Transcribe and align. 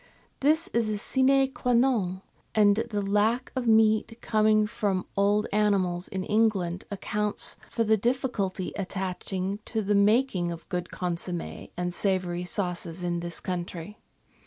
This 0.39 0.67
is 0.69 0.89
a 0.89 0.97
sine 0.97 1.51
qua 1.51 1.73
non, 1.73 2.23
and 2.55 2.77
the 2.89 3.03
lack 3.03 3.51
of 3.55 3.67
meat 3.67 4.17
coming 4.19 4.65
from 4.65 5.05
old 5.15 5.45
animals 5.53 6.07
in 6.07 6.23
England 6.23 6.85
accounts 6.89 7.55
for 7.69 7.83
the 7.83 7.97
difficulty 7.97 8.73
attaching 8.75 9.59
to 9.65 9.83
the 9.83 9.93
making 9.93 10.51
of 10.51 10.63
a 10.63 10.69
good 10.69 10.85
consomm^ 10.91 11.69
and 11.77 11.93
savoury 11.93 12.45
sauces 12.45 13.03
in 13.03 13.19
this 13.19 13.39
country. 13.39 13.99